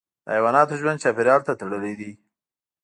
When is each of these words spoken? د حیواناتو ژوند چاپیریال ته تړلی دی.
د 0.25 0.27
حیواناتو 0.35 0.79
ژوند 0.81 1.01
چاپیریال 1.03 1.41
ته 1.47 1.53
تړلی 1.59 1.93
دی. 1.99 2.11